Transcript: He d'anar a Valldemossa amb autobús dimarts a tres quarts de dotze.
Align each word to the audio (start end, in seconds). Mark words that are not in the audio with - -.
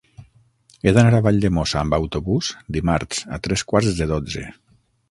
He 0.87 0.93
d'anar 0.95 1.11
a 1.17 1.19
Valldemossa 1.27 1.79
amb 1.83 1.99
autobús 1.99 2.51
dimarts 2.79 3.25
a 3.39 3.41
tres 3.49 3.69
quarts 3.75 3.97
de 4.03 4.11
dotze. 4.17 4.49